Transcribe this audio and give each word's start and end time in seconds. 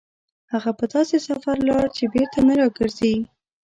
هغه 0.51 0.71
په 0.79 0.85
داسې 0.93 1.17
سفر 1.27 1.55
لاړ 1.67 1.85
چې 1.97 2.03
بېرته 2.13 2.39
نه 2.47 2.53
راګرځي. 2.59 3.15